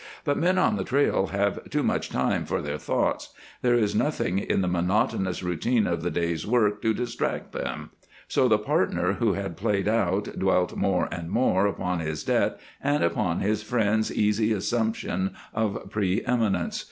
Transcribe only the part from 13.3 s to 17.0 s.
his friend's easy assumption of pre eminence.